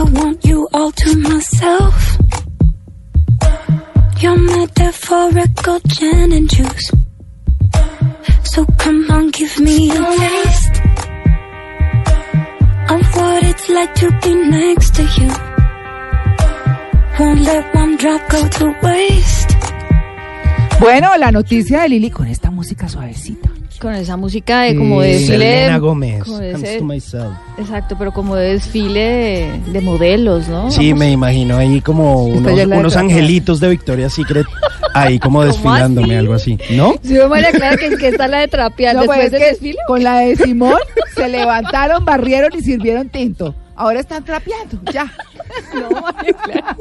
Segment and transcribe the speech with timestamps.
[0.00, 2.16] I want you all to myself.
[4.22, 6.90] Your metaphorical gin and juice.
[8.44, 10.76] So come on, give me a taste
[12.94, 15.30] of what it's like to be next to you.
[17.18, 19.50] Won't let one drop go to waste.
[20.80, 23.49] Bueno, la noticia de Lili con esta música suavecita.
[23.80, 25.38] Con esa música de como de desfile.
[25.38, 27.32] Selena Gómez, como de Comes ese- to Myself.
[27.58, 30.70] exacto, pero como de desfile de, de modelos, ¿no?
[30.70, 34.46] Sí, Vamos- me imagino ahí como unos, la unos angelitos de Victoria's Secret
[34.94, 36.14] ahí como desfilándome, así?
[36.16, 36.58] algo así.
[36.72, 36.94] ¿No?
[37.02, 39.78] Sí, María Clara, que, que está la de trapear No, después pues, del desfile.
[39.86, 40.78] Con la de Simón
[41.16, 43.54] se levantaron, barrieron y sirvieron tinto.
[43.76, 45.10] Ahora están trapeando, ya.
[45.74, 46.76] No, María Clara.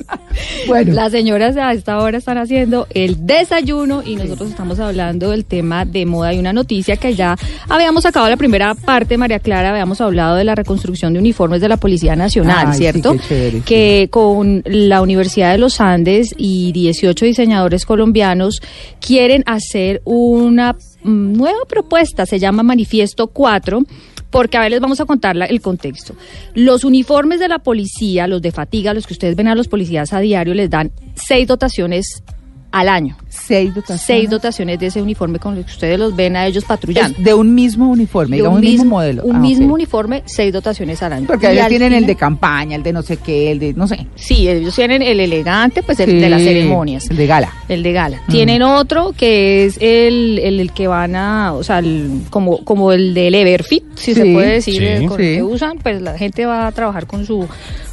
[0.67, 5.45] Bueno, Las señoras a esta hora están haciendo el desayuno y nosotros estamos hablando del
[5.45, 6.33] tema de moda.
[6.33, 7.35] Y una noticia que ya
[7.67, 11.69] habíamos sacado la primera parte, María Clara, habíamos hablado de la reconstrucción de uniformes de
[11.69, 13.13] la Policía Nacional, Ay, sí, ¿cierto?
[13.13, 18.61] qué chévere, que con la Universidad de los Andes y 18 diseñadores colombianos
[18.99, 23.83] quieren hacer una nueva propuesta, se llama Manifiesto 4.
[24.30, 26.14] Porque a ver, les vamos a contar el contexto.
[26.53, 30.14] Los uniformes de la policía, los de fatiga, los que ustedes ven a los policías
[30.14, 32.23] a diario, les dan seis dotaciones
[32.72, 33.17] al año.
[33.30, 34.02] seis dotaciones.
[34.03, 37.17] Seis dotaciones de ese uniforme con los que ustedes los ven a ellos patrullando.
[37.17, 39.23] Es de un mismo uniforme, De digamos un mismo, modelo.
[39.23, 41.28] Un Ah, mismo uniforme, seis dotaciones al año.
[41.28, 43.74] Porque Y ellos al tienen el de campaña, el de no sé qué, el de
[43.74, 44.06] no sé.
[44.16, 47.09] Sí, ellos tienen el elegante, pues el de las ceremonias.
[47.09, 47.53] El de gala.
[47.68, 48.22] El de gala.
[48.29, 52.91] Tienen otro que es el, el, el que van a, o sea, el- como, como
[52.91, 55.24] el del Everfit, si se puede decir, sí, eh, con sí.
[55.25, 57.47] el que usan, pues la gente va a trabajar con su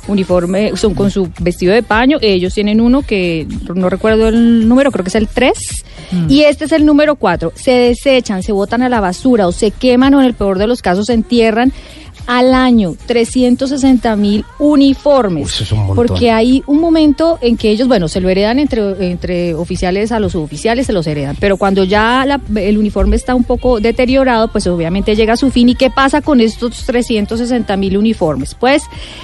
[0.09, 2.19] uniforme, son con su vestido de paño.
[2.21, 5.53] Ellos tienen uno que no recuerdo el número, creo que es el 3.
[6.29, 7.53] Y este es el número 4.
[7.55, 10.67] Se desechan, se botan a la basura o se queman o en el peor de
[10.67, 11.73] los casos se entierran
[12.27, 15.45] al año 360 mil uniformes.
[15.45, 15.97] Uy, eso es un montón.
[16.07, 20.21] Porque hay un momento en que ellos, bueno, se lo heredan entre, entre oficiales a
[20.21, 21.37] los suboficiales, se los heredan.
[21.41, 25.51] Pero cuando ya la- el uniforme está un poco deteriorado, pues obviamente llega a su
[25.51, 25.69] fin.
[25.69, 28.55] ¿Y qué pasa con estos 360 mil uniformes?
[28.55, 28.83] Pues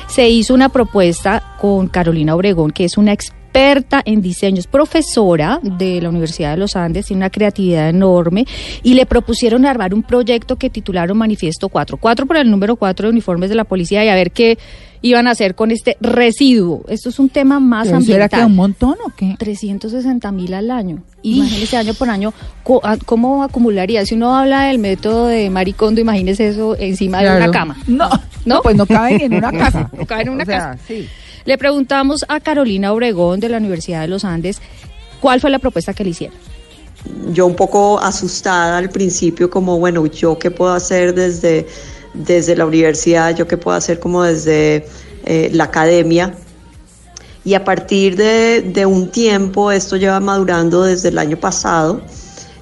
[0.09, 5.61] se hizo una propuesta con Carolina Obregón, que es una experta en diseño, es profesora
[5.63, 8.47] de la Universidad de los Andes, tiene una creatividad enorme
[8.83, 11.97] y le propusieron armar un proyecto que titularon Manifiesto 4.
[11.99, 14.59] 4 por el número 4 de uniformes de la policía y a ver qué
[15.05, 16.85] iban a hacer con este residuo.
[16.89, 18.47] Esto es un tema más ¿Pero ¿Será que ambiental.
[18.47, 19.35] un montón o qué?
[19.39, 21.03] 360 mil al año.
[21.23, 24.07] Imagínese año por año co- a- cómo acumularía.
[24.07, 27.77] Si uno habla del método de Maricondo, imagínese eso encima de una cama.
[27.89, 28.21] No, ¿No?
[28.57, 29.91] no, pues no caben en una casa.
[29.97, 30.79] No caben en una O sea, casa.
[30.87, 31.09] Sí.
[31.45, 34.61] Le preguntamos a Carolina Obregón de la Universidad de los Andes
[35.21, 36.37] cuál fue la propuesta que le hicieron.
[37.33, 41.67] yo un poco asustada al principio, como, bueno, yo qué puedo hacer desde,
[42.15, 44.87] desde la universidad, yo qué puedo hacer como desde
[45.25, 46.35] eh, la academia.
[47.45, 52.01] Y a partir de, un tiempo, esto lleva madurando desde el año pasado,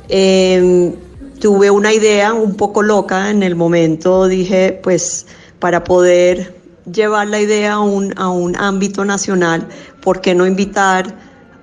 [0.08, 0.94] eh,
[1.38, 5.26] tuve una idea un poco loca en el momento, dije, pues
[5.58, 6.59] para poder
[6.92, 9.66] llevar la idea a un, a un ámbito nacional,
[10.00, 11.14] ¿por qué no invitar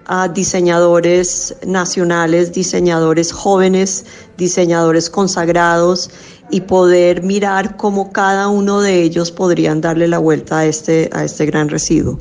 [0.07, 4.05] a diseñadores nacionales, diseñadores jóvenes,
[4.37, 6.09] diseñadores consagrados
[6.49, 11.25] y poder mirar cómo cada uno de ellos podrían darle la vuelta a este, a
[11.25, 12.17] este gran residuo.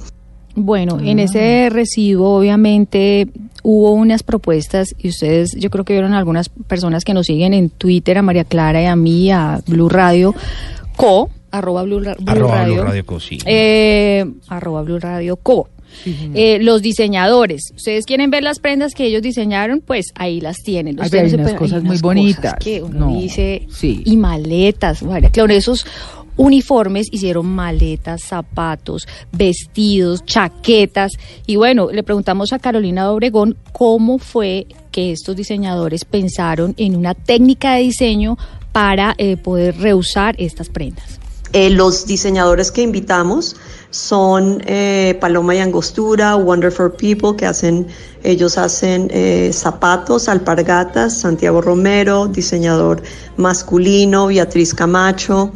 [0.56, 3.28] Bueno, en ese recibo obviamente
[3.62, 7.68] hubo unas propuestas y ustedes yo creo que vieron algunas personas que nos siguen en
[7.68, 10.34] Twitter, a María Clara y a mí, a Blue Radio
[10.96, 13.38] Co, arroba Blue, Ra- Blue Arroba Radio, Blue Radio Co, sí.
[13.46, 15.68] eh, arroba Blue Radio Co.
[16.34, 21.00] Eh, los diseñadores, ustedes quieren ver las prendas que ellos diseñaron, pues ahí las tienen.
[21.00, 22.54] Ay, pero hay unas pueden- cosas muy unas bonitas.
[22.60, 24.02] que uno No, dice sí.
[24.04, 25.86] y maletas, María Claro, esos
[26.36, 31.12] uniformes hicieron maletas, zapatos, vestidos, chaquetas
[31.46, 37.14] y bueno, le preguntamos a Carolina Obregón cómo fue que estos diseñadores pensaron en una
[37.14, 38.36] técnica de diseño
[38.72, 41.20] para eh, poder reusar estas prendas.
[41.56, 43.56] Eh, los diseñadores que invitamos
[43.88, 47.86] son eh, Paloma y Angostura, Wonderful People, que hacen,
[48.22, 53.02] ellos hacen eh, zapatos, alpargatas, Santiago Romero, diseñador
[53.38, 55.50] masculino, Beatriz Camacho,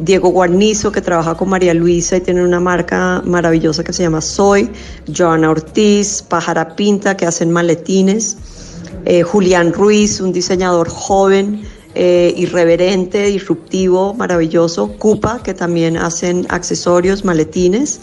[0.00, 4.22] Diego Guarnizo, que trabaja con María Luisa y tiene una marca maravillosa que se llama
[4.22, 4.68] Soy,
[5.16, 8.36] Joana Ortiz, Pájara Pinta, que hacen maletines,
[9.24, 11.62] Julián Ruiz, un diseñador joven,
[11.98, 18.00] eh, irreverente, disruptivo, maravilloso, Cupa, que también hacen accesorios, maletines,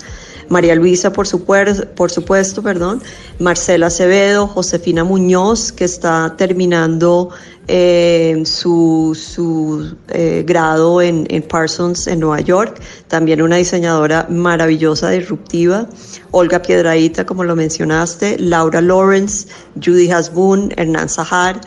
[0.49, 3.01] María Luisa, por, supuesto, perdón,
[3.39, 7.29] Marcela Acevedo, Josefina Muñoz, que está terminando
[7.67, 15.87] eh, su, su eh, grado en, Parsons en Nueva York, también una diseñadora maravillosa, disruptiva,
[16.31, 19.47] Olga Piedraíta, como lo mencionaste, Laura Lawrence,
[19.83, 21.61] Judy Hasbun, Hernán Zahar,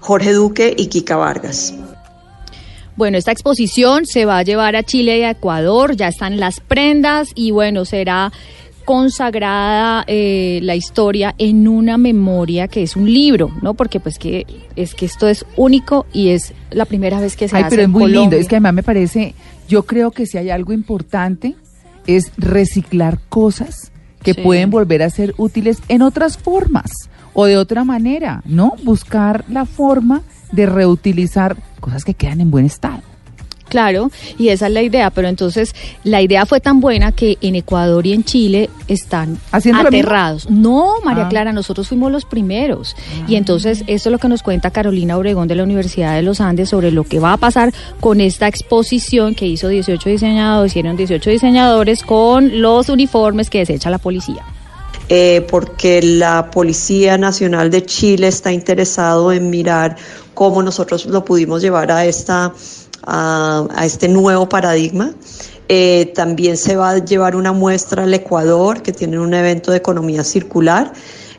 [0.00, 1.74] Jorge Duque y Kika Vargas.
[2.96, 6.58] Bueno, esta exposición se va a llevar a Chile y a Ecuador, ya están las
[6.60, 8.32] prendas y bueno, será
[8.84, 13.74] consagrada eh, la historia en una memoria que es un libro, ¿no?
[13.74, 14.46] Porque pues que
[14.76, 17.82] es que esto es único y es la primera vez que se Ay, hace pero
[17.82, 18.34] es en muy lindo.
[18.36, 19.34] Es que además me parece,
[19.68, 21.54] yo creo que si hay algo importante
[22.06, 23.92] es reciclar cosas
[24.22, 24.40] que Sí.
[24.40, 26.90] pueden volver a ser útiles en otras formas
[27.40, 28.72] o de otra manera, ¿no?
[28.82, 32.98] Buscar la forma de reutilizar cosas que quedan en buen estado.
[33.68, 37.54] Claro, y esa es la idea, pero entonces la idea fue tan buena que en
[37.54, 40.50] Ecuador y en Chile están ¿Haciendo aterrados.
[40.50, 41.28] No, María Ah.
[41.28, 42.96] Clara, nosotros fuimos los primeros.
[43.28, 46.40] Y entonces esto es lo que nos cuenta Carolina Obregón de la Universidad de los
[46.40, 50.96] Andes sobre lo que va a pasar con esta exposición que hizo 18 diseñadores, hicieron
[50.96, 54.42] 18 diseñadores con los uniformes que desecha la policía.
[55.10, 59.96] Eh, porque la Policía Nacional de Chile está interesado en mirar
[60.34, 62.52] cómo nosotros lo pudimos llevar a, esta,
[63.04, 65.14] a, este nuevo paradigma.
[65.70, 69.78] Eh, también se va a llevar una muestra al Ecuador, que tiene un evento de
[69.78, 70.92] economía circular.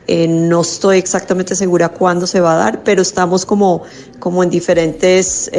[0.08, 3.84] Eh, no estoy exactamente segura cuándo se va a dar, pero estamos como,
[4.18, 5.52] como en diferentes,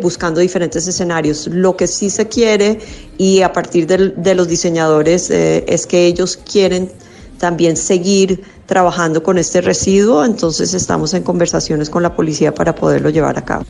[0.00, 1.48] buscando diferentes escenarios.
[1.48, 2.78] Lo que sí se quiere
[3.18, 6.90] y a partir de los diseñadores es que ellos quieren
[7.42, 13.10] también seguir trabajando con este residuo, entonces estamos en conversaciones con la policía para poderlo
[13.10, 13.64] llevar a cabo.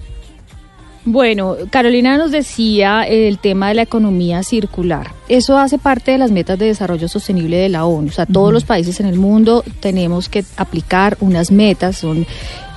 [1.07, 5.13] Bueno, Carolina nos decía el tema de la economía circular.
[5.27, 8.09] Eso hace parte de las metas de desarrollo sostenible de la ONU.
[8.09, 12.27] O sea, todos los países en el mundo tenemos que aplicar unas metas, son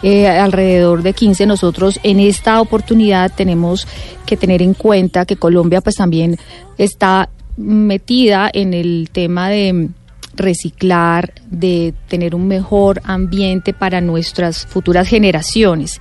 [0.01, 1.45] eh, alrededor de 15.
[1.45, 3.85] Nosotros en esta oportunidad tenemos
[4.25, 6.37] que tener en cuenta que Colombia pues también
[6.77, 7.27] está
[7.57, 9.89] metida en el tema de
[10.37, 15.99] reciclar, de tener un mejor ambiente para nuestras futuras generaciones.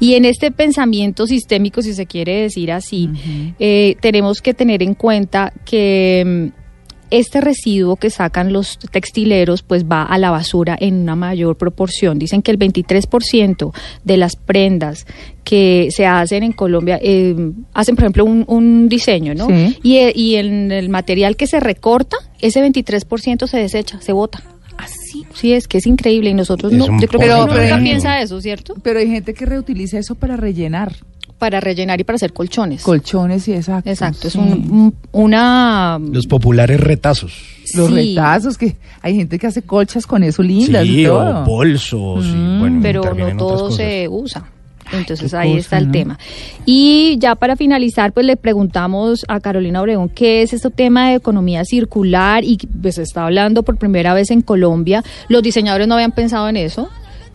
[0.00, 3.10] Y en este pensamiento sistémico, si se quiere decir así,
[3.58, 6.66] eh, tenemos que tener en cuenta que mm,
[7.10, 12.18] este residuo que sacan los textileros pues va a la basura en una mayor proporción.
[12.18, 13.72] Dicen que el 23%
[14.04, 15.06] de las prendas
[15.44, 17.34] que se hacen en Colombia eh,
[17.72, 19.46] hacen, por ejemplo, un, un diseño, ¿no?
[19.46, 19.78] Sí.
[19.82, 24.42] Y, eh, y en el material que se recorta, ese 23% se desecha, se bota.
[24.78, 25.24] Así.
[25.34, 28.20] Sí, es que es increíble y nosotros Es no, yo creo que Pero- nunca piensa
[28.20, 28.74] eso, ¿cierto?
[28.82, 30.94] Pero hay gente que reutiliza eso para rellenar
[31.38, 32.82] Para rellenar y para hacer colchones.
[32.82, 33.88] colchones y exacto.
[33.90, 34.38] Exacto, es sí.
[34.38, 35.98] un- un- una...
[36.12, 37.32] Los populares retazos.
[37.74, 37.94] Los Sí.
[37.94, 41.40] retazos que hay gente que hace colchas con eso lindas y Sí, todo.
[41.42, 42.24] o bolsos.
[42.26, 44.50] y, Mm, bueno, pero no todo se usa.
[44.92, 45.92] Entonces ahí cosa, está el ¿no?
[45.92, 46.18] tema.
[46.64, 51.16] Y ya para finalizar, pues le preguntamos a Carolina Obregón qué es este tema de
[51.16, 55.02] economía circular y pues está hablando por primera vez en Colombia.
[55.28, 56.88] Los diseñadores no habían pensado en eso.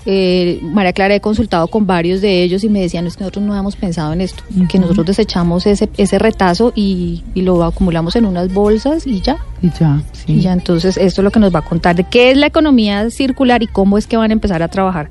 [0.05, 3.45] Eh, María Clara, he consultado con varios de ellos y me decían, es que nosotros
[3.45, 8.15] no habíamos pensado en esto, que nosotros desechamos ese, ese retazo y, y lo acumulamos
[8.15, 9.37] en unas bolsas y ya.
[9.61, 10.33] Y ya, sí.
[10.33, 12.47] Y ya entonces esto es lo que nos va a contar de qué es la
[12.47, 15.09] economía circular y cómo es que van a empezar a trabajar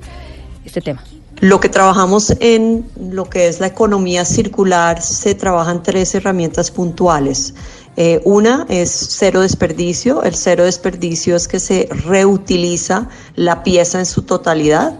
[0.64, 1.02] este tema.
[1.40, 7.54] Lo que trabajamos en lo que es la economía circular se trabajan tres herramientas puntuales.
[7.96, 10.22] Eh, una es cero desperdicio.
[10.22, 14.98] El cero desperdicio es que se reutiliza la pieza en su totalidad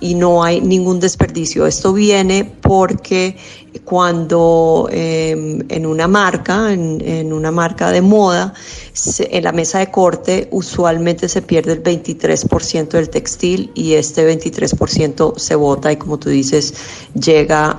[0.00, 1.66] y no hay ningún desperdicio.
[1.66, 3.36] Esto viene porque
[3.84, 8.54] cuando eh, en una marca, en, en una marca de moda,
[8.92, 14.24] se- en la mesa de corte usualmente se pierde el 23% del textil y este
[14.26, 16.74] 23% se bota y como tú dices,
[17.14, 17.76] llega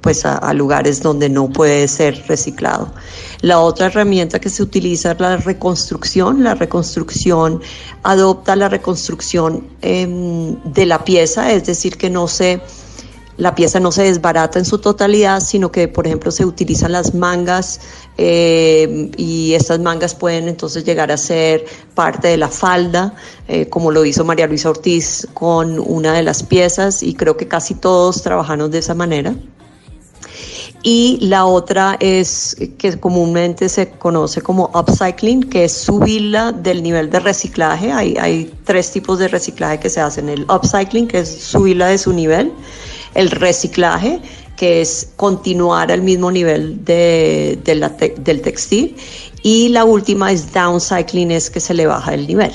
[0.00, 2.92] pues a lugares donde no puede ser reciclado.
[3.42, 6.42] La otra herramienta que se utiliza es la reconstrucción.
[6.44, 7.60] La reconstrucción
[8.04, 12.60] adopta la reconstrucción em, de la pieza, es decir, que no se
[13.38, 17.14] la pieza no se desbarata en su totalidad, sino que, por ejemplo, se utilizan las
[17.14, 17.80] mangas
[18.18, 23.14] eh, y estas mangas pueden entonces llegar a ser parte de la falda,
[23.48, 27.48] eh, como lo hizo María Luisa Ortiz con una de las piezas y creo que
[27.48, 29.34] casi todos trabajamos de esa manera.
[30.82, 37.08] Y la otra es que comúnmente se conoce como upcycling, que es subirla del nivel
[37.08, 37.92] de reciclaje.
[37.92, 40.28] Hay, tres tipos de reciclaje que se hacen.
[40.28, 42.52] El upcycling, que es subirla de su nivel.
[43.14, 44.20] El reciclaje,
[44.56, 48.96] que es continuar al mismo nivel de, del textil.
[49.44, 52.52] Y la última es downcycling, es que se le baja el nivel.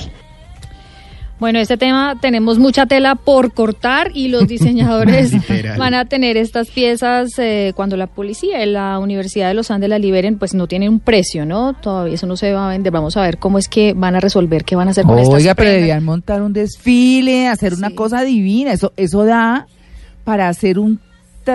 [1.40, 5.32] Bueno, este tema tenemos mucha tela por cortar y los diseñadores
[5.78, 9.88] van a tener estas piezas eh, cuando la policía y la Universidad de los Andes
[9.88, 11.74] la liberen, pues no tienen un precio, ¿no?
[11.74, 12.92] Todavía eso no se va a vender.
[12.92, 15.34] Vamos a ver cómo es que van a resolver qué van a hacer con estas
[15.34, 18.72] Oiga, pero debían montar un desfile, hacer una cosa divina.
[18.72, 19.66] Eso, eso da
[20.24, 21.00] para hacer un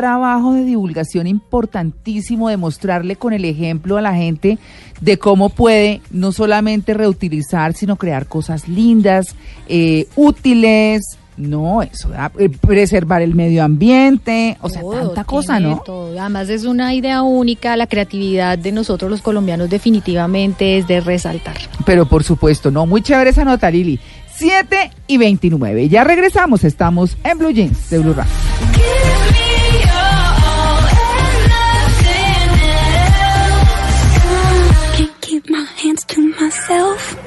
[0.01, 4.57] trabajo de divulgación importantísimo, de mostrarle con el ejemplo a la gente
[5.01, 9.35] de cómo puede no solamente reutilizar, sino crear cosas lindas,
[9.67, 11.19] eh, útiles.
[11.38, 15.81] No, eso da eh, preservar el medio ambiente, o sea, Todo, tanta cosa, ¿no?
[15.85, 16.19] todo.
[16.19, 21.57] Además es una idea única, la creatividad de nosotros los colombianos definitivamente es de resaltar.
[21.85, 24.00] Pero por supuesto, no, muy chévere esa nota, Lili.
[24.35, 25.88] 7 y 29.
[25.89, 28.15] Ya regresamos, estamos en Blue Jeans de Blue.
[28.73, 29.02] Give
[36.70, 37.23] myself?